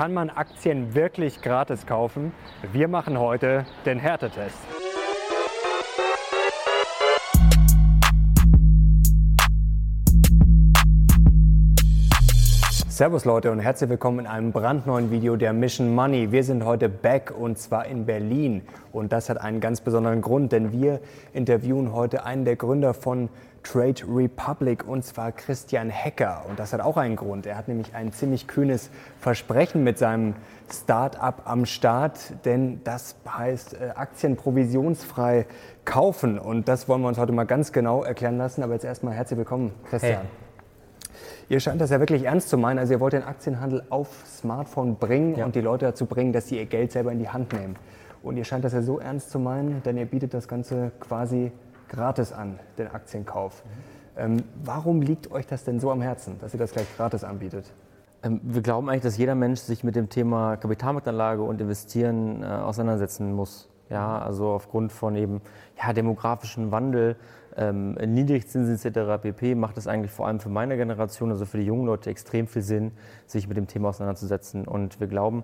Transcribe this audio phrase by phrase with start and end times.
[0.00, 2.32] Kann man Aktien wirklich gratis kaufen?
[2.72, 4.56] Wir machen heute den Härtetest.
[13.00, 16.32] Servus Leute und herzlich willkommen in einem brandneuen Video der Mission Money.
[16.32, 18.60] Wir sind heute back und zwar in Berlin
[18.92, 21.00] und das hat einen ganz besonderen Grund, denn wir
[21.32, 23.30] interviewen heute einen der Gründer von
[23.62, 27.46] Trade Republic und zwar Christian Hecker und das hat auch einen Grund.
[27.46, 30.34] Er hat nämlich ein ziemlich kühnes Versprechen mit seinem
[30.70, 35.46] Start-up am Start, denn das heißt äh, Aktien provisionsfrei
[35.86, 38.62] kaufen und das wollen wir uns heute mal ganz genau erklären lassen.
[38.62, 40.18] Aber jetzt erstmal herzlich willkommen, Christian.
[40.20, 40.49] Hey.
[41.48, 42.78] Ihr scheint das ja wirklich ernst zu meinen.
[42.78, 45.44] Also ihr wollt den Aktienhandel auf Smartphone bringen ja.
[45.44, 47.76] und die Leute dazu bringen, dass sie ihr Geld selber in die Hand nehmen.
[48.22, 51.52] Und ihr scheint das ja so ernst zu meinen, denn ihr bietet das Ganze quasi
[51.88, 53.62] gratis an, den Aktienkauf.
[54.16, 57.72] Ähm, warum liegt euch das denn so am Herzen, dass ihr das gleich gratis anbietet?
[58.22, 62.46] Ähm, wir glauben eigentlich, dass jeder Mensch sich mit dem Thema Kapitalmarktanlage und Investieren äh,
[62.46, 63.69] auseinandersetzen muss.
[63.90, 65.40] Ja, also aufgrund von eben
[65.76, 67.16] ja, demografischen Wandel,
[67.56, 69.20] ähm, Niedrigzinsen etc.
[69.20, 69.56] pp.
[69.56, 72.62] macht es eigentlich vor allem für meine Generation, also für die jungen Leute, extrem viel
[72.62, 72.92] Sinn,
[73.26, 74.66] sich mit dem Thema auseinanderzusetzen.
[74.66, 75.42] Und wir glauben,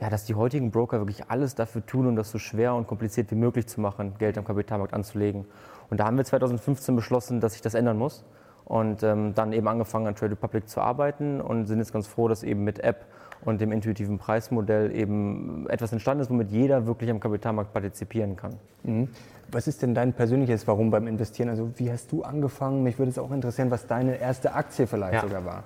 [0.00, 3.30] ja, dass die heutigen Broker wirklich alles dafür tun, um das so schwer und kompliziert
[3.30, 5.46] wie möglich zu machen, Geld am Kapitalmarkt anzulegen.
[5.88, 8.24] Und da haben wir 2015 beschlossen, dass sich das ändern muss.
[8.66, 12.26] Und ähm, dann eben angefangen an Trade Republic zu arbeiten und sind jetzt ganz froh,
[12.26, 13.06] dass eben mit App
[13.44, 18.54] und dem intuitiven Preismodell eben etwas entstanden ist, womit jeder wirklich am Kapitalmarkt partizipieren kann.
[18.82, 19.08] Mhm.
[19.50, 21.48] Was ist denn dein persönliches Warum beim Investieren?
[21.48, 22.82] Also wie hast du angefangen?
[22.82, 25.20] Mich würde es auch interessieren, was deine erste Aktie vielleicht ja.
[25.20, 25.64] sogar war.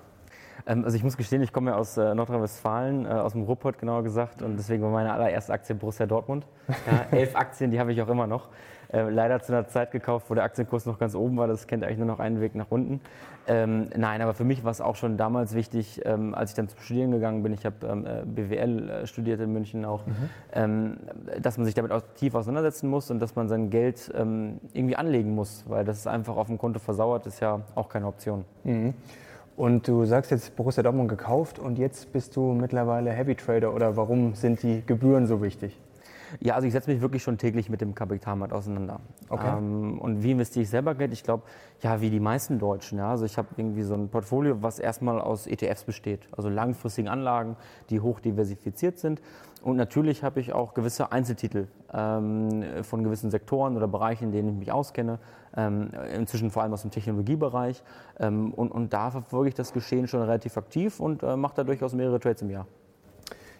[0.67, 3.79] Ähm, also ich muss gestehen, ich komme ja aus äh, Nordrhein-Westfalen, äh, aus dem Ruhrpott
[3.79, 6.47] genauer gesagt, und deswegen war meine allererste Aktie Borussia Dortmund.
[6.91, 8.49] Ja, elf Aktien, die habe ich auch immer noch.
[8.93, 11.47] Äh, leider zu einer Zeit gekauft, wo der Aktienkurs noch ganz oben war.
[11.47, 13.01] Das kennt eigentlich nur noch einen Weg nach unten.
[13.47, 16.69] Ähm, nein, aber für mich war es auch schon damals wichtig, ähm, als ich dann
[16.69, 17.53] zum Studieren gegangen bin.
[17.53, 20.15] Ich habe ähm, äh, BWL äh, studiert in München auch, mhm.
[20.53, 20.97] ähm,
[21.41, 24.97] dass man sich damit auch tief auseinandersetzen muss und dass man sein Geld ähm, irgendwie
[24.97, 28.45] anlegen muss, weil das ist einfach auf dem Konto versauert, ist ja auch keine Option.
[28.65, 28.95] Mhm.
[29.57, 33.97] Und du sagst jetzt Borussia Dortmund gekauft und jetzt bist du mittlerweile Heavy Trader oder
[33.97, 35.79] warum sind die Gebühren so wichtig?
[36.41, 39.01] Ja, also ich setze mich wirklich schon täglich mit dem Kapitalmarkt auseinander.
[39.29, 39.59] Okay.
[39.59, 41.13] Ähm, und wie investiere ich selber Geld?
[41.13, 41.43] Ich glaube,
[41.81, 42.99] ja, wie die meisten Deutschen.
[42.99, 43.11] Ja.
[43.11, 47.57] Also ich habe irgendwie so ein Portfolio, was erstmal aus ETFs besteht, also langfristigen Anlagen,
[47.91, 49.21] die hoch diversifiziert sind.
[49.63, 54.49] Und natürlich habe ich auch gewisse Einzeltitel ähm, von gewissen Sektoren oder Bereichen, in denen
[54.49, 55.19] ich mich auskenne,
[55.55, 57.83] ähm, inzwischen vor allem aus dem Technologiebereich.
[58.19, 61.65] Ähm, und, und da verfolge ich das Geschehen schon relativ aktiv und äh, mache da
[61.65, 62.67] durchaus mehrere Trades im Jahr.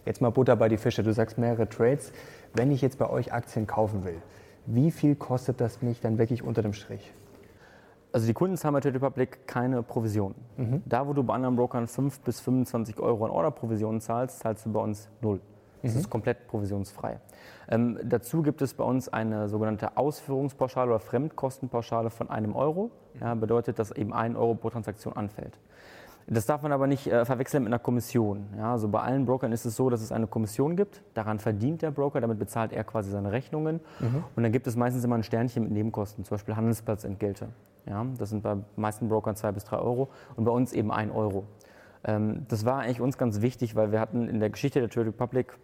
[0.07, 1.03] Jetzt mal Butter bei die Fische.
[1.03, 2.13] Du sagst mehrere Trades
[2.55, 4.21] wenn ich jetzt bei euch Aktien kaufen will,
[4.67, 7.13] wie viel kostet das mich dann wirklich unter dem Strich?
[8.13, 10.35] Also die Kunden zahlen bei Trade Republic keine Provision.
[10.57, 10.83] Mhm.
[10.85, 14.73] Da, wo du bei anderen Brokern 5 bis 25 Euro an Orderprovisionen zahlst, zahlst du
[14.73, 15.41] bei uns null.
[15.83, 16.01] Das mhm.
[16.01, 17.21] ist komplett provisionsfrei.
[17.69, 22.91] Ähm, dazu gibt es bei uns eine sogenannte Ausführungspauschale oder Fremdkostenpauschale von einem Euro.
[23.21, 25.59] Ja, bedeutet, dass eben ein Euro pro Transaktion anfällt.
[26.33, 28.47] Das darf man aber nicht äh, verwechseln mit einer Kommission.
[28.57, 31.03] Ja, also bei allen Brokern ist es so, dass es eine Kommission gibt.
[31.15, 33.81] Daran verdient der Broker, damit bezahlt er quasi seine Rechnungen.
[33.99, 34.25] Mhm.
[34.37, 37.49] Und dann gibt es meistens immer ein Sternchen mit Nebenkosten, zum Beispiel Handelsplatzentgelte.
[37.85, 41.11] Ja, das sind bei meisten Brokern zwei bis drei Euro und bei uns eben ein
[41.11, 41.47] Euro.
[42.05, 45.09] Ähm, das war eigentlich uns ganz wichtig, weil wir hatten in der Geschichte der Trade
[45.09, 45.59] Republic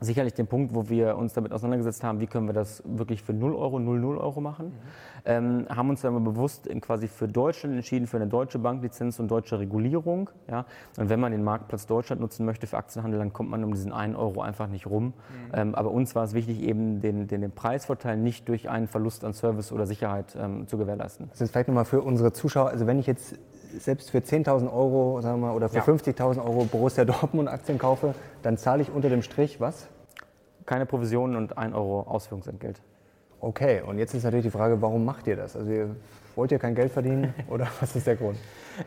[0.00, 3.32] sicherlich den Punkt, wo wir uns damit auseinandergesetzt haben, wie können wir das wirklich für
[3.32, 4.66] 0 Euro, 0, 0 Euro machen.
[4.66, 4.72] Mhm.
[5.24, 9.28] Ähm, haben uns dann aber bewusst quasi für Deutschland entschieden, für eine deutsche Banklizenz und
[9.28, 10.30] deutsche Regulierung.
[10.48, 10.66] Ja?
[10.96, 13.92] Und wenn man den Marktplatz Deutschland nutzen möchte für Aktienhandel, dann kommt man um diesen
[13.92, 15.06] 1 Euro einfach nicht rum.
[15.06, 15.12] Mhm.
[15.52, 19.24] Ähm, aber uns war es wichtig, eben den, den, den, Preisvorteil nicht durch einen Verlust
[19.24, 21.28] an Service oder Sicherheit ähm, zu gewährleisten.
[21.30, 23.38] Das ist vielleicht nochmal für unsere Zuschauer, also wenn ich jetzt
[23.78, 25.84] selbst für 10.000 Euro sagen wir mal, oder für ja.
[25.84, 29.88] 50.000 Euro Borussia Dortmund Aktien kaufe, dann zahle ich unter dem Strich was?
[30.66, 32.80] Keine Provisionen und 1 Euro Ausführungsentgelt.
[33.40, 35.56] Okay, und jetzt ist natürlich die Frage, warum macht ihr das?
[35.56, 35.96] Also ihr,
[36.34, 38.36] wollt ihr kein Geld verdienen oder was ist der Grund?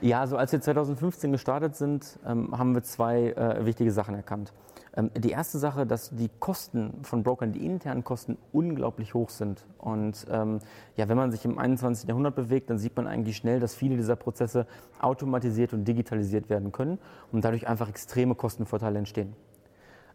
[0.01, 4.53] Ja, also als wir 2015 gestartet sind, ähm, haben wir zwei äh, wichtige Sachen erkannt.
[4.95, 9.65] Ähm, die erste Sache, dass die Kosten von Brokern, die internen Kosten, unglaublich hoch sind.
[9.77, 10.59] Und ähm,
[10.97, 12.09] ja, wenn man sich im 21.
[12.09, 14.67] Jahrhundert bewegt, dann sieht man eigentlich schnell, dass viele dieser Prozesse
[14.99, 16.99] automatisiert und digitalisiert werden können
[17.31, 19.33] und dadurch einfach extreme Kostenvorteile entstehen.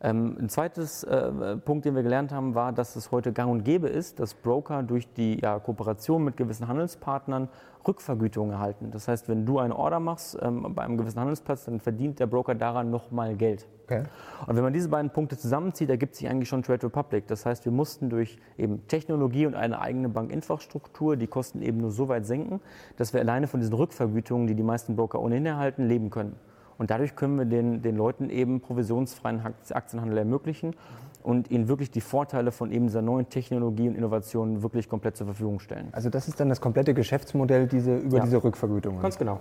[0.02, 3.64] Ähm, ein zweites äh, Punkt, den wir gelernt haben, war, dass es heute gang und
[3.64, 7.48] gäbe ist, dass Broker durch die ja, Kooperation mit gewissen Handelspartnern
[7.86, 8.90] Rückvergütungen erhalten.
[8.90, 12.26] Das heißt, wenn du eine Order machst ähm, bei einem gewissen Handelsplatz, dann verdient der
[12.26, 13.66] Broker daran nochmal Geld.
[13.84, 14.02] Okay.
[14.46, 17.28] Und wenn man diese beiden Punkte zusammenzieht, ergibt sich eigentlich schon Trade Republic.
[17.28, 21.92] Das heißt, wir mussten durch eben Technologie und eine eigene Bankinfrastruktur die Kosten eben nur
[21.92, 22.60] so weit senken,
[22.96, 26.34] dass wir alleine von diesen Rückvergütungen, die die meisten Broker ohnehin erhalten, leben können.
[26.78, 30.74] Und dadurch können wir den, den Leuten eben provisionsfreien Aktienhandel ermöglichen
[31.22, 35.26] und ihnen wirklich die Vorteile von eben dieser neuen Technologie und Innovation wirklich komplett zur
[35.26, 35.88] Verfügung stellen.
[35.92, 38.24] Also das ist dann das komplette Geschäftsmodell diese, über ja.
[38.24, 39.02] diese Rückvergütungen?
[39.02, 39.40] Ganz genau.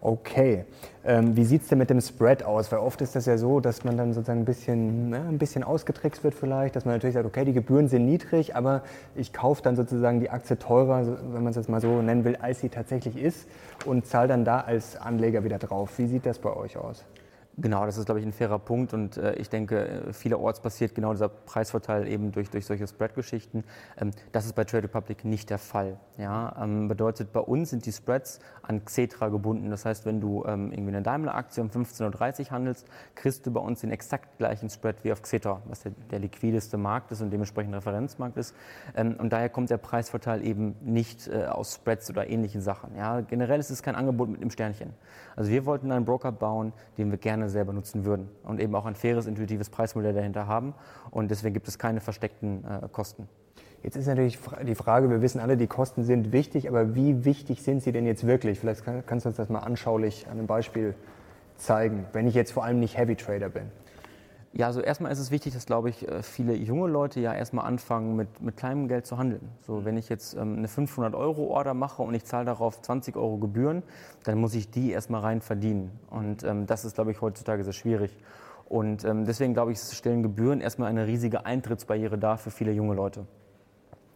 [0.00, 0.64] Okay.
[1.04, 2.70] Ähm, wie sieht es denn mit dem Spread aus?
[2.70, 5.64] Weil oft ist das ja so, dass man dann sozusagen ein bisschen, ne, ein bisschen
[5.64, 8.82] ausgetrickst wird vielleicht, dass man natürlich sagt, okay, die Gebühren sind niedrig, aber
[9.16, 12.36] ich kaufe dann sozusagen die Aktie teurer, wenn man es jetzt mal so nennen will,
[12.36, 13.48] als sie tatsächlich ist
[13.86, 15.98] und zahle dann da als Anleger wieder drauf.
[15.98, 17.04] Wie sieht das bei euch aus?
[17.60, 20.94] Genau, das ist, glaube ich, ein fairer Punkt und äh, ich denke, äh, vielerorts passiert
[20.94, 23.64] genau dieser Preisvorteil eben durch, durch solche Spread-Geschichten.
[24.00, 25.98] Ähm, das ist bei Trade Republic nicht der Fall.
[26.18, 26.54] Ja?
[26.62, 29.70] Ähm, bedeutet, bei uns sind die Spreads an Xetra gebunden.
[29.70, 33.60] Das heißt, wenn du ähm, irgendwie eine Daimler-Aktie um 15.30 Uhr handelst, kriegst du bei
[33.60, 37.30] uns den exakt gleichen Spread wie auf Xetra, was der, der liquideste Markt ist und
[37.30, 38.54] dementsprechend Referenzmarkt ist.
[38.94, 42.94] Ähm, und daher kommt der Preisvorteil eben nicht äh, aus Spreads oder ähnlichen Sachen.
[42.96, 43.20] Ja?
[43.20, 44.94] Generell ist es kein Angebot mit einem Sternchen.
[45.34, 48.86] Also wir wollten einen Broker bauen, den wir gerne selber nutzen würden und eben auch
[48.86, 50.74] ein faires, intuitives Preismodell dahinter haben.
[51.10, 53.28] Und deswegen gibt es keine versteckten äh, Kosten.
[53.82, 57.62] Jetzt ist natürlich die Frage, wir wissen alle, die Kosten sind wichtig, aber wie wichtig
[57.62, 58.58] sind sie denn jetzt wirklich?
[58.58, 60.94] Vielleicht kannst du uns das mal anschaulich an einem Beispiel
[61.56, 63.70] zeigen, wenn ich jetzt vor allem nicht Heavy Trader bin.
[64.54, 67.66] Ja, also erstmal ist es wichtig, dass, glaube ich, äh, viele junge Leute ja erstmal
[67.66, 69.46] anfangen, mit, mit kleinem Geld zu handeln.
[69.60, 73.82] So, wenn ich jetzt ähm, eine 500-Euro-Order mache und ich zahle darauf 20 Euro Gebühren,
[74.24, 75.90] dann muss ich die erstmal rein verdienen.
[76.08, 78.16] Und ähm, das ist, glaube ich, heutzutage sehr schwierig.
[78.68, 82.94] Und ähm, deswegen, glaube ich, stellen Gebühren erstmal eine riesige Eintrittsbarriere dar für viele junge
[82.94, 83.26] Leute.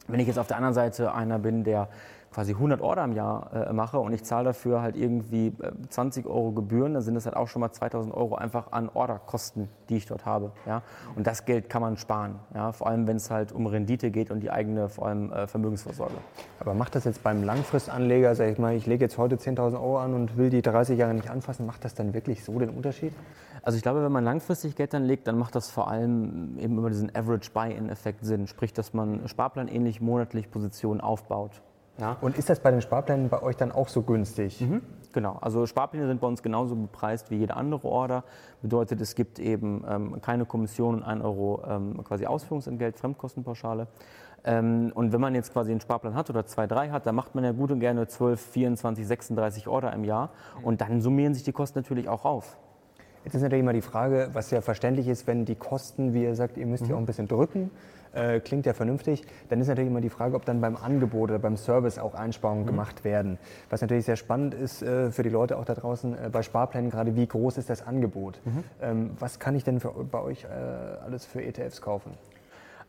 [0.08, 1.88] Wenn ich jetzt auf der anderen Seite einer bin, der
[2.32, 6.26] quasi 100 Order im Jahr äh, mache und ich zahle dafür halt irgendwie äh, 20
[6.26, 9.96] Euro Gebühren, dann sind das halt auch schon mal 2000 Euro einfach an Orderkosten, die
[9.96, 10.52] ich dort habe.
[10.66, 10.82] Ja?
[11.14, 12.72] Und das Geld kann man sparen, ja?
[12.72, 16.14] vor allem wenn es halt um Rendite geht und die eigene vor allem äh, Vermögensvorsorge.
[16.60, 19.98] Aber macht das jetzt beim Langfristanleger, sag ich mal, ich lege jetzt heute 10.000 Euro
[19.98, 23.12] an und will die 30 Jahre nicht anfassen, macht das dann wirklich so den Unterschied?
[23.62, 26.90] Also ich glaube, wenn man langfristig Geld anlegt, dann macht das vor allem eben über
[26.90, 31.62] diesen Average Buy-in-Effekt Sinn, sprich, dass man sparplanähnlich monatlich Positionen aufbaut.
[31.98, 32.16] Ja.
[32.20, 34.60] Und ist das bei den Sparplänen bei euch dann auch so günstig?
[34.60, 38.24] Mhm, genau, also Sparpläne sind bei uns genauso bepreist wie jede andere Order.
[38.62, 43.88] Bedeutet, es gibt eben ähm, keine Kommission und 1 Euro ähm, quasi Ausführungsentgelt, Fremdkostenpauschale.
[44.44, 47.34] Ähm, und wenn man jetzt quasi einen Sparplan hat oder zwei, drei hat, dann macht
[47.34, 50.30] man ja gut und gerne 12, 24, 36 Order im Jahr.
[50.62, 52.56] Und dann summieren sich die Kosten natürlich auch auf.
[53.24, 56.34] Jetzt ist natürlich immer die Frage, was ja verständlich ist, wenn die Kosten, wie ihr
[56.34, 56.90] sagt, ihr müsst mhm.
[56.90, 57.70] ja auch ein bisschen drücken,
[58.14, 61.38] äh, klingt ja vernünftig, dann ist natürlich immer die Frage, ob dann beim Angebot oder
[61.38, 62.68] beim Service auch Einsparungen mhm.
[62.68, 63.38] gemacht werden.
[63.70, 66.90] Was natürlich sehr spannend ist äh, für die Leute auch da draußen äh, bei Sparplänen
[66.90, 68.40] gerade, wie groß ist das Angebot?
[68.44, 68.64] Mhm.
[68.80, 70.48] Ähm, was kann ich denn für, bei euch äh,
[71.04, 72.12] alles für ETFs kaufen?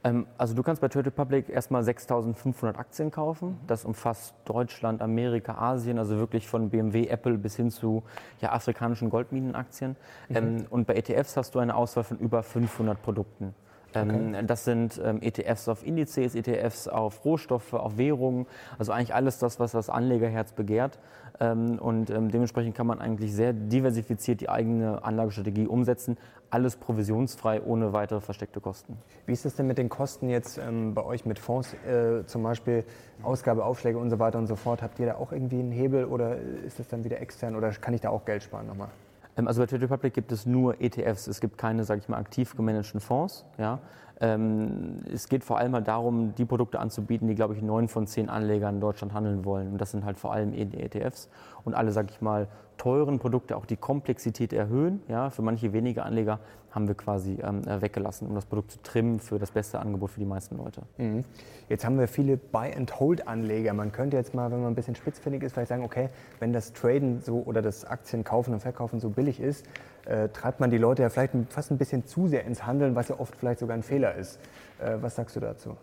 [0.04, 3.60] Ähm, also du kannst bei Trade Republic erstmal 6.500 Aktien kaufen.
[3.68, 8.04] Das umfasst Deutschland, Amerika, Asien, also wirklich von BMW, Apple bis hin zu
[8.42, 9.96] ja, afrikanischen Goldminenaktien.
[10.30, 10.36] Mhm.
[10.36, 13.56] Ähm, und bei ETFs hast du eine Auswahl von über 500 Produkten.
[13.96, 14.44] Ähm, okay.
[14.46, 18.46] Das sind ähm, ETFs auf Indizes, ETFs auf Rohstoffe, auf Währungen,
[18.78, 21.00] also eigentlich alles das, was das Anlegerherz begehrt.
[21.40, 26.18] Ähm, und dementsprechend kann man eigentlich sehr diversifiziert die eigene Anlagestrategie umsetzen.
[26.50, 28.98] Alles provisionsfrei, ohne weitere versteckte Kosten.
[29.26, 30.60] Wie ist es denn mit den Kosten jetzt
[30.94, 32.84] bei euch mit Fonds, äh, zum Beispiel
[33.24, 34.84] Ausgabeaufschläge und so weiter und so fort?
[34.84, 37.96] Habt ihr da auch irgendwie einen Hebel oder ist das dann wieder extern oder kann
[37.96, 38.90] ich da auch Geld sparen nochmal?
[39.38, 41.28] Ähm, also bei Trade Republic gibt es nur ETFs.
[41.28, 43.46] Es gibt keine, sage ich mal, aktiv gemanagten Fonds.
[43.58, 43.80] Ja.
[44.24, 48.08] Ähm, es geht vor allem halt darum, die Produkte anzubieten, die, glaube ich, neun von
[48.08, 49.74] zehn Anlegern in Deutschland handeln wollen.
[49.74, 51.30] Und das sind halt vor allem ETFs.
[51.66, 55.02] Und alle, sage ich mal, teuren Produkte auch die Komplexität erhöhen.
[55.10, 56.40] Ja, für manche wenige Anleger
[56.72, 60.12] haben wir quasi ähm, äh, weggelassen, um das Produkt zu trimmen für das beste Angebot
[60.12, 60.84] für die meisten Leute.
[60.98, 61.26] Mhm.
[61.68, 63.74] Jetzt haben wir viele Buy-and-Hold-Anleger.
[63.74, 66.72] Man könnte jetzt mal, wenn man ein bisschen spitzfindig ist, vielleicht sagen, okay, wenn das
[66.72, 69.66] Traden so oder das Aktien kaufen und verkaufen so billig ist,
[70.06, 73.10] äh, treibt man die Leute ja vielleicht fast ein bisschen zu sehr ins Handeln, was
[73.10, 74.40] ja oft vielleicht sogar ein Fehler ist.
[74.80, 75.78] Äh, was sagst du dazu?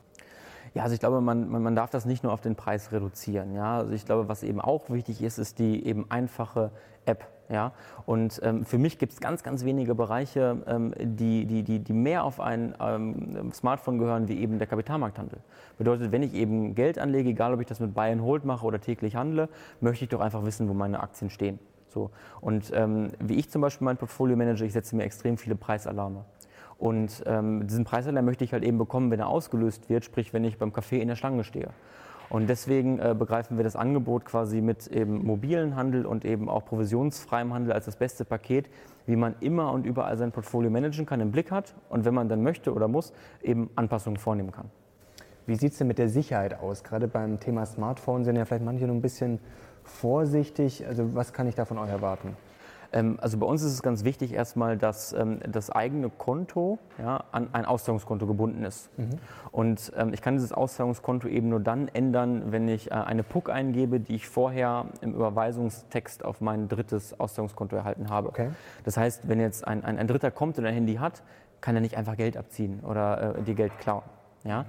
[0.74, 3.54] Ja, also ich glaube, man, man darf das nicht nur auf den Preis reduzieren.
[3.54, 3.78] Ja?
[3.78, 6.70] Also ich glaube, was eben auch wichtig ist, ist die eben einfache
[7.06, 7.26] App.
[7.48, 7.72] Ja?
[8.06, 11.92] Und ähm, für mich gibt es ganz, ganz wenige Bereiche, ähm, die, die, die, die
[11.92, 15.40] mehr auf ein ähm, Smartphone gehören, wie eben der Kapitalmarkthandel.
[15.76, 18.64] Bedeutet, wenn ich eben Geld anlege, egal ob ich das mit Buy and Hold mache
[18.64, 19.48] oder täglich handle,
[19.80, 21.58] möchte ich doch einfach wissen, wo meine Aktien stehen.
[21.90, 22.10] So.
[22.40, 26.24] Und ähm, wie ich zum Beispiel mein Portfolio manage, ich setze mir extrem viele Preisalarme.
[26.78, 30.44] Und ähm, diesen Preisalarm möchte ich halt eben bekommen, wenn er ausgelöst wird, sprich wenn
[30.44, 31.70] ich beim Café in der Schlange stehe.
[32.30, 36.64] Und deswegen äh, begreifen wir das Angebot quasi mit eben mobilen Handel und eben auch
[36.64, 38.70] provisionsfreiem Handel als das beste Paket,
[39.06, 42.28] wie man immer und überall sein Portfolio managen kann, im Blick hat und wenn man
[42.28, 44.70] dann möchte oder muss, eben Anpassungen vornehmen kann.
[45.46, 46.84] Wie sieht es denn mit der Sicherheit aus?
[46.84, 49.40] Gerade beim Thema Smartphone sind ja vielleicht manche noch ein bisschen
[49.90, 50.86] vorsichtig.
[50.86, 52.36] Also was kann ich da von euch erwarten?
[52.92, 57.24] Ähm, also bei uns ist es ganz wichtig erstmal, dass ähm, das eigene Konto ja,
[57.32, 58.96] an ein Auszahlungskonto gebunden ist.
[58.98, 59.10] Mhm.
[59.52, 63.50] Und ähm, ich kann dieses Auszahlungskonto eben nur dann ändern, wenn ich äh, eine PUC
[63.50, 68.28] eingebe, die ich vorher im Überweisungstext auf mein drittes Auszahlungskonto erhalten habe.
[68.28, 68.50] Okay.
[68.84, 71.22] Das heißt, wenn jetzt ein, ein, ein Dritter kommt und ein Handy hat,
[71.60, 74.02] kann er nicht einfach Geld abziehen oder äh, dir Geld klauen.
[74.44, 74.64] Ja?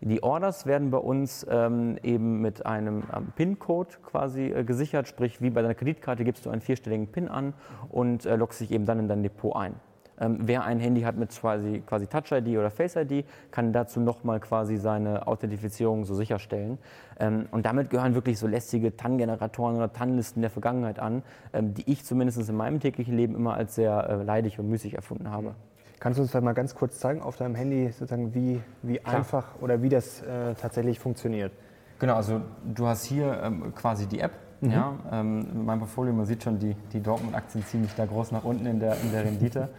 [0.00, 5.40] Die Orders werden bei uns ähm, eben mit einem ähm, PIN-Code quasi äh, gesichert, sprich
[5.40, 7.54] wie bei deiner Kreditkarte gibst du einen vierstelligen PIN an
[7.88, 9.74] und äh, loggst dich eben dann in dein Depot ein.
[10.18, 14.76] Ähm, wer ein Handy hat mit quasi, quasi Touch-ID oder Face-ID, kann dazu nochmal quasi
[14.76, 16.78] seine Authentifizierung so sicherstellen.
[17.18, 21.22] Ähm, und damit gehören wirklich so lästige TAN-Generatoren oder TAN-Listen der Vergangenheit an,
[21.52, 24.94] ähm, die ich zumindest in meinem täglichen Leben immer als sehr äh, leidig und müßig
[24.94, 25.54] erfunden habe.
[25.98, 29.80] Kannst du uns mal ganz kurz zeigen auf deinem Handy, sozusagen, wie, wie einfach oder
[29.82, 31.52] wie das äh, tatsächlich funktioniert?
[31.98, 34.32] Genau, also du hast hier ähm, quasi die App.
[34.60, 34.70] Mhm.
[34.70, 38.44] Ja, ähm, mein Portfolio, man sieht schon, die, die Dortmund-Aktien ziehen mich da groß nach
[38.44, 39.68] unten in der, in der Rendite.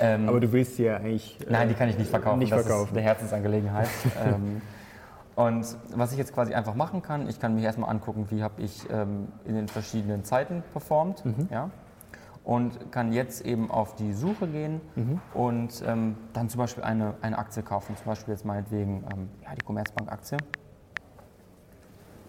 [0.00, 1.38] Ähm, Aber du willst sie ja eigentlich.
[1.40, 2.38] Äh, nein, die kann ich nicht verkaufen.
[2.38, 2.88] Nicht das verkaufen.
[2.88, 3.88] ist eine Herzensangelegenheit.
[4.24, 4.62] ähm,
[5.36, 8.62] und was ich jetzt quasi einfach machen kann, ich kann mir erstmal angucken, wie habe
[8.62, 11.24] ich ähm, in den verschiedenen Zeiten performt.
[11.24, 11.48] Mhm.
[11.50, 11.70] Ja?
[12.44, 15.20] Und kann jetzt eben auf die Suche gehen mhm.
[15.32, 19.54] und ähm, dann zum Beispiel eine, eine Aktie kaufen, zum Beispiel jetzt meinetwegen ähm, ja,
[19.54, 20.36] die Commerzbank-Aktie.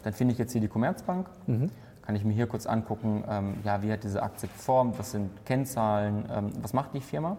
[0.03, 1.69] Dann finde ich jetzt hier die Commerzbank, mhm.
[2.01, 5.45] kann ich mir hier kurz angucken, ähm, ja, wie hat diese Aktie performt, was sind
[5.45, 7.37] Kennzahlen, ähm, was macht die Firma.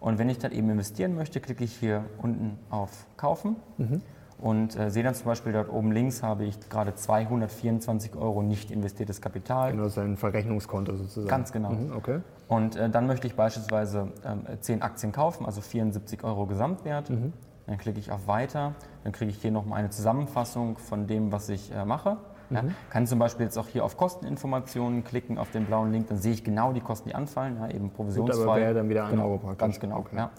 [0.00, 3.56] Und wenn ich dann eben investieren möchte, klicke ich hier unten auf Kaufen.
[3.78, 4.02] Mhm
[4.42, 8.72] und äh, sehe dann zum Beispiel dort oben links habe ich gerade 224 Euro nicht
[8.72, 9.70] investiertes Kapital.
[9.70, 11.28] Genau, sein Verrechnungskonto sozusagen.
[11.28, 11.70] Ganz genau.
[11.70, 12.20] Mhm, okay.
[12.48, 17.08] Und äh, dann möchte ich beispielsweise äh, 10 Aktien kaufen, also 74 Euro Gesamtwert.
[17.08, 17.32] Mhm.
[17.68, 21.48] Dann klicke ich auf Weiter, dann kriege ich hier nochmal eine Zusammenfassung von dem, was
[21.48, 22.16] ich äh, mache.
[22.50, 22.74] Ja, mhm.
[22.90, 26.32] kann zum Beispiel jetzt auch hier auf Kosteninformationen klicken, auf den blauen Link, dann sehe
[26.32, 28.42] ich genau die Kosten, die anfallen, ja, eben provisionsfrei.
[28.42, 29.58] Gut, aber wäre dann wieder ein genau, Euro praktisch.
[29.58, 30.16] Ganz genau, okay.
[30.16, 30.30] ja.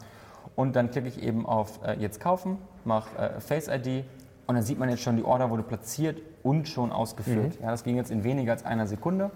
[0.55, 4.05] Und dann klicke ich eben auf äh, Jetzt kaufen, mache äh, Face ID
[4.45, 7.59] und dann sieht man jetzt schon, die Order wurde platziert und schon ausgeführt.
[7.59, 7.63] Mhm.
[7.63, 9.31] Ja, das ging jetzt in weniger als einer Sekunde.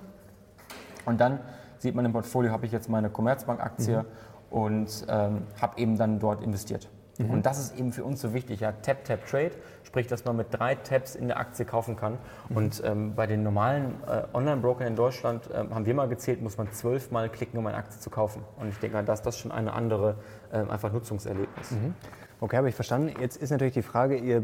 [1.06, 1.39] Und dann
[1.80, 4.06] sieht man im Portfolio, habe ich jetzt meine Commerzbank-Aktie mhm.
[4.50, 6.89] und ähm, habe eben dann dort investiert.
[7.18, 7.30] Mhm.
[7.30, 9.51] Und das ist eben für uns so wichtig, ja, Tap, Tap, Trade,
[9.84, 12.18] sprich, dass man mit drei Taps in der Aktie kaufen kann.
[12.50, 12.58] Mhm.
[12.58, 16.58] Und ähm, bei den normalen äh, Online-Brokern in Deutschland, äh, haben wir mal gezählt, muss
[16.58, 18.44] man zwölfmal klicken, um eine Aktie zu kaufen.
[18.60, 20.16] Und ich denke, dass das schon eine andere
[20.51, 21.72] äh, einfach Nutzungserlebnis.
[21.72, 21.96] Mhm.
[22.39, 23.13] Okay, habe ich verstanden.
[23.20, 24.44] Jetzt ist natürlich die Frage, ihr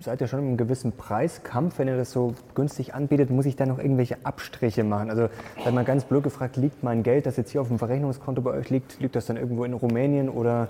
[0.00, 1.78] seid ja schon einem gewissen Preiskampf.
[1.78, 5.08] Wenn ihr das so günstig anbietet, muss ich da noch irgendwelche Abstriche machen?
[5.08, 5.28] Also,
[5.64, 8.50] wenn man ganz blöd gefragt, liegt mein Geld, das jetzt hier auf dem Verrechnungskonto bei
[8.50, 10.68] euch liegt, liegt das dann irgendwo in Rumänien oder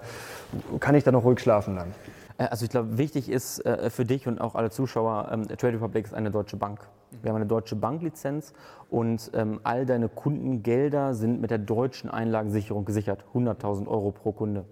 [0.79, 1.89] kann ich da noch ruhig schlafen dann?
[2.39, 5.75] Äh, also ich glaube, wichtig ist äh, für dich und auch alle Zuschauer, ähm, Trade
[5.75, 6.87] Republic ist eine deutsche Bank.
[7.23, 8.53] Wir haben eine deutsche Banklizenz
[8.91, 13.25] und ähm, all deine Kundengelder sind mit der deutschen Einlagensicherung gesichert.
[13.35, 14.65] 100.000 Euro pro Kunde.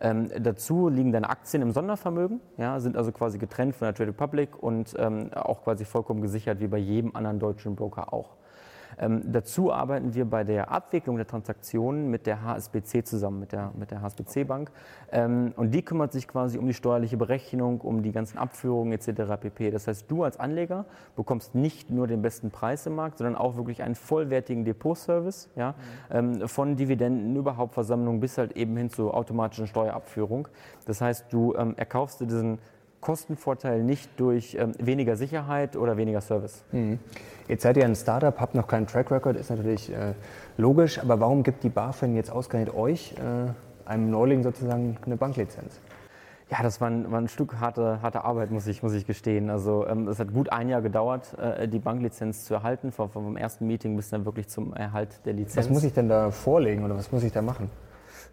[0.00, 4.10] Ähm, dazu liegen deine Aktien im Sondervermögen, ja, sind also quasi getrennt von der Trade
[4.10, 8.36] Republic und ähm, auch quasi vollkommen gesichert wie bei jedem anderen deutschen Broker auch.
[8.98, 13.72] Ähm, dazu arbeiten wir bei der Abwicklung der Transaktionen mit der HSBC zusammen, mit der,
[13.76, 14.70] mit der HSBC Bank.
[15.12, 19.40] Ähm, und die kümmert sich quasi um die steuerliche Berechnung, um die ganzen Abführungen etc.
[19.40, 19.70] pp.
[19.70, 20.84] Das heißt, du als Anleger
[21.16, 25.74] bekommst nicht nur den besten Preis im Markt, sondern auch wirklich einen vollwertigen Depotservice ja,
[26.10, 26.40] mhm.
[26.40, 30.48] ähm, von Dividenden über Hauptversammlung bis halt eben hin zur automatischen Steuerabführung.
[30.86, 32.58] Das heißt, du ähm, erkaufst dir diesen
[33.04, 36.64] Kostenvorteil nicht durch ähm, weniger Sicherheit oder weniger Service.
[36.72, 36.98] Mhm.
[37.46, 40.14] Jetzt seid ihr ein Startup, habt noch keinen Track Record, ist natürlich äh,
[40.56, 45.78] logisch, aber warum gibt die BaFin jetzt ausgerechnet euch, äh, einem Neuling sozusagen, eine Banklizenz?
[46.50, 49.50] Ja, das war ein, war ein Stück harte, harte Arbeit, muss ich, muss ich gestehen.
[49.50, 53.36] Also ähm, es hat gut ein Jahr gedauert, äh, die Banklizenz zu erhalten, vom, vom
[53.36, 55.56] ersten Meeting bis dann wirklich zum Erhalt der Lizenz.
[55.56, 57.70] Was muss ich denn da vorlegen oder was muss ich da machen?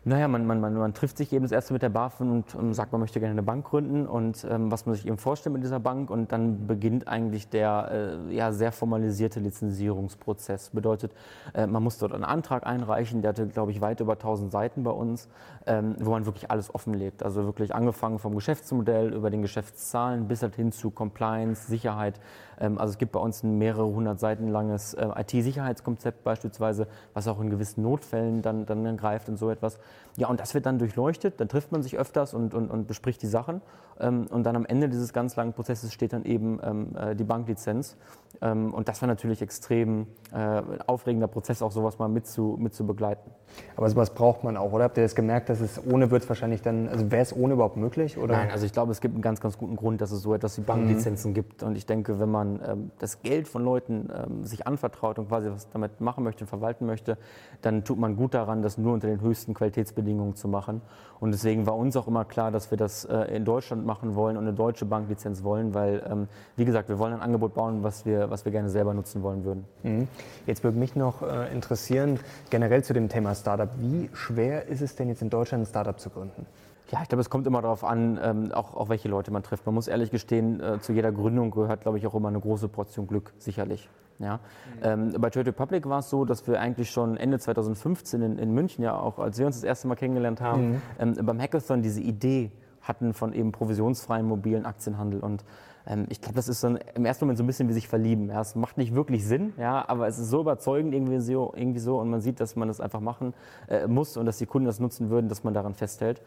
[0.03, 2.73] Naja, man, man, man, man trifft sich eben das erste mit der BaFin und ähm,
[2.73, 5.61] sagt, man möchte gerne eine Bank gründen und ähm, was man sich eben vorstellt mit
[5.61, 6.09] dieser Bank.
[6.09, 10.71] Und dann beginnt eigentlich der äh, ja, sehr formalisierte Lizenzierungsprozess.
[10.71, 11.13] Bedeutet,
[11.53, 14.81] äh, man muss dort einen Antrag einreichen, der hatte, glaube ich, weit über 1000 Seiten
[14.81, 15.29] bei uns,
[15.67, 17.21] ähm, wo man wirklich alles offenlegt.
[17.21, 22.19] Also wirklich angefangen vom Geschäftsmodell über den Geschäftszahlen bis halt hin zu Compliance, Sicherheit.
[22.61, 27.27] Ähm, also es gibt bei uns ein mehrere hundert Seiten langes äh, IT-Sicherheitskonzept beispielsweise, was
[27.27, 29.79] auch in gewissen Notfällen dann, dann greift und so etwas.
[30.17, 33.21] Ja, und das wird dann durchleuchtet, dann trifft man sich öfters und, und, und bespricht
[33.21, 33.61] die Sachen.
[33.99, 37.23] Ähm, und dann am Ende dieses ganz langen Prozesses steht dann eben ähm, äh, die
[37.23, 37.97] Banklizenz.
[38.41, 42.73] Ähm, und das war natürlich extrem äh, aufregender Prozess, auch sowas mal mit zu, mit
[42.73, 43.29] zu begleiten.
[43.75, 44.85] Aber sowas braucht man auch, oder?
[44.85, 47.53] Habt ihr das gemerkt, dass es ohne wird es wahrscheinlich dann, also wäre es ohne
[47.53, 48.17] überhaupt möglich?
[48.17, 48.37] Oder?
[48.37, 50.57] Nein, also ich glaube, es gibt einen ganz, ganz guten Grund, dass es so etwas
[50.57, 51.35] wie Banklizenzen mhm.
[51.35, 51.63] gibt.
[51.63, 55.49] Und ich denke, wenn man ähm, das Geld von Leuten ähm, sich anvertraut und quasi
[55.51, 57.17] was damit machen möchte und verwalten möchte,
[57.61, 60.00] dann tut man gut daran, das nur unter den höchsten Qualitätsbedingungen
[60.35, 60.81] zu machen.
[61.19, 64.37] Und deswegen war uns auch immer klar, dass wir das äh, in Deutschland machen wollen
[64.37, 68.05] und eine deutsche Banklizenz wollen, weil, ähm, wie gesagt, wir wollen ein Angebot bauen, was
[68.07, 69.65] wir, was wir gerne selber nutzen wollen würden.
[69.83, 70.07] Mhm.
[70.47, 74.95] Jetzt würde mich noch äh, interessieren, generell zu dem Thema Startup, wie schwer ist es
[74.95, 76.47] denn jetzt in Deutschland ein Startup zu gründen?
[76.91, 79.65] Ja, ich glaube, es kommt immer darauf an, ähm, auch, auch welche Leute man trifft.
[79.65, 82.67] Man muss ehrlich gestehen, äh, zu jeder Gründung gehört, glaube ich, auch immer eine große
[82.67, 83.89] Portion Glück, sicherlich.
[84.21, 84.35] Ja.
[84.35, 84.39] Mhm.
[84.83, 88.53] Ähm, bei Trade Republic war es so, dass wir eigentlich schon Ende 2015 in, in,
[88.53, 90.81] München ja auch, als wir uns das erste Mal kennengelernt haben, mhm.
[90.99, 92.51] ähm, beim Hackathon diese Idee
[92.81, 95.19] hatten von eben provisionsfreiem mobilen Aktienhandel.
[95.19, 95.43] Und
[95.87, 98.29] ähm, ich glaube, das ist so im ersten Moment so ein bisschen wie sich verlieben.
[98.29, 101.79] Ja, es macht nicht wirklich Sinn, ja, aber es ist so überzeugend irgendwie so, irgendwie
[101.79, 103.33] so und man sieht, dass man das einfach machen
[103.67, 106.21] äh, muss und dass die Kunden das nutzen würden, dass man daran festhält.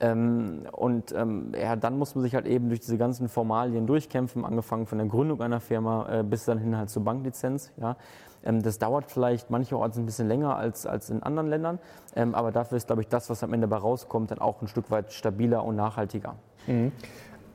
[0.00, 4.44] Ähm, und ähm, ja, dann muss man sich halt eben durch diese ganzen Formalien durchkämpfen,
[4.44, 7.70] angefangen von der Gründung einer Firma äh, bis dann hin halt zur Banklizenz.
[7.78, 7.96] Ja.
[8.42, 11.78] Ähm, das dauert vielleicht mancherorts ein bisschen länger als, als in anderen Ländern,
[12.16, 14.68] ähm, aber dafür ist, glaube ich, das, was am Ende dabei rauskommt, dann auch ein
[14.68, 16.36] Stück weit stabiler und nachhaltiger.
[16.66, 16.92] Mhm.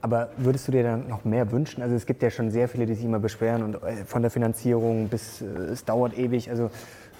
[0.05, 1.81] Aber würdest du dir dann noch mehr wünschen?
[1.81, 4.29] Also es gibt ja schon sehr viele, die sich immer beschweren und äh, von der
[4.29, 6.51] Finanzierung bis äh, es dauert ewig.
[6.51, 6.69] Also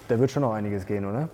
[0.06, 1.28] da wird schon noch einiges gehen, oder?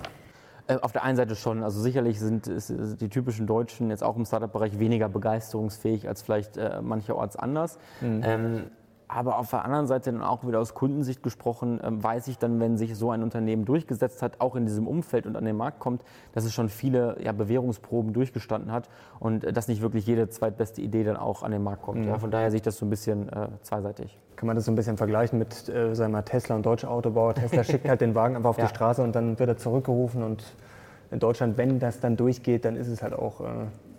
[0.66, 1.62] Äh, auf der einen Seite schon.
[1.62, 6.80] Also sicherlich sind, die typischen Deutschen jetzt auch im Startup-Bereich weniger begeisterungsfähig als vielleicht äh,
[6.80, 7.78] mancherorts anders.
[8.00, 8.23] Mhm.
[8.25, 8.62] Ähm,
[9.14, 12.61] aber auf der anderen Seite dann auch wieder aus Kundensicht gesprochen, ähm, weiß ich dann,
[12.61, 15.81] wenn sich so ein Unternehmen durchgesetzt hat, auch in diesem Umfeld und an den Markt
[15.81, 16.02] kommt,
[16.33, 18.88] dass es schon viele ja, Bewährungsproben durchgestanden hat
[19.21, 22.00] und äh, dass nicht wirklich jede zweitbeste Idee dann auch an den Markt kommt.
[22.00, 22.09] Mhm.
[22.09, 24.19] Ja, von daher sehe ich das so ein bisschen äh, zweiseitig.
[24.37, 27.35] Kann man das so ein bisschen vergleichen mit äh, sagen wir, Tesla und deutsche Autobauer?
[27.35, 28.64] Tesla schickt halt den Wagen einfach auf ja.
[28.64, 30.45] die Straße und dann wird er zurückgerufen und
[31.11, 33.45] in Deutschland, wenn das dann durchgeht, dann ist es halt auch äh,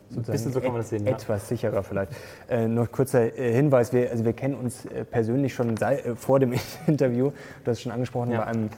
[0.10, 1.48] sozusagen so kann man das sehen, etwas ja.
[1.48, 2.12] sicherer vielleicht.
[2.50, 6.39] Äh, noch kurzer äh, Hinweis, wir, also wir kennen uns äh, persönlich schon äh, vor
[6.39, 6.53] dem
[6.88, 7.31] Interview,
[7.63, 8.39] du hast es schon angesprochen, ja.
[8.39, 8.69] bei einem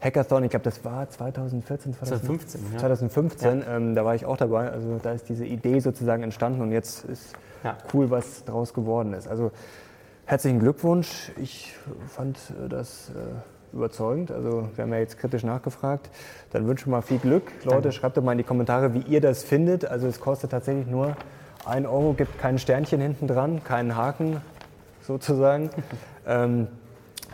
[0.00, 2.60] Hackathon, ich glaube, das war 2014, 2015.
[2.60, 2.78] 2015, ja.
[2.78, 4.70] 2015 ähm, da war ich auch dabei.
[4.70, 7.34] Also da ist diese Idee sozusagen entstanden und jetzt ist
[7.92, 9.28] cool, was daraus geworden ist.
[9.28, 9.52] Also
[10.24, 11.32] herzlichen Glückwunsch.
[11.36, 11.74] Ich
[12.08, 12.38] fand
[12.70, 13.12] das
[13.72, 14.30] überzeugend.
[14.30, 16.10] Also wir haben ja jetzt kritisch nachgefragt.
[16.52, 17.50] Dann wünsche ich mal viel Glück.
[17.64, 19.84] Leute, schreibt doch mal in die Kommentare, wie ihr das findet.
[19.84, 21.16] Also es kostet tatsächlich nur
[21.66, 24.40] 1 Euro, gibt kein Sternchen hinten dran, keinen Haken
[25.02, 25.70] sozusagen.
[26.26, 26.68] ähm,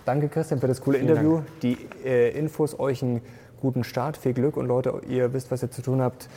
[0.05, 1.37] danke Christian für das coole Vielen Interview.
[1.37, 1.61] Dank.
[1.61, 3.23] Die äh, Infos euch einen
[3.61, 6.29] guten Start, viel Glück und Leute, ihr wisst, was ihr zu tun habt.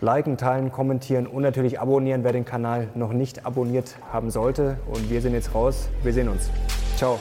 [0.00, 4.78] Liken, teilen, kommentieren und natürlich abonnieren, wer den Kanal noch nicht abonniert haben sollte.
[4.86, 5.88] Und wir sind jetzt raus.
[6.02, 6.50] Wir sehen uns.
[6.96, 7.18] Ciao.